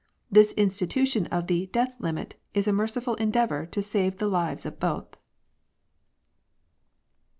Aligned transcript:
This 0.31 0.51
institution 0.53 1.27
of 1.27 1.45
the 1.45 1.67
* 1.67 1.67
death 1.67 1.93
limit' 1.99 2.33
is 2.55 2.67
a 2.67 2.73
merciful 2.73 3.13
endeavour 3.17 3.67
to 3.67 3.83
save 3.83 4.15
the 4.17 4.25
lives 4.27 4.65
of 4.65 4.79
both." 4.79 5.15